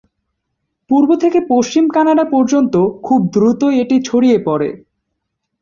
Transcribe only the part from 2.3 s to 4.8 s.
পর্যন্ত খুব দ্রুতই এটি ছড়িয়ে পড়ে।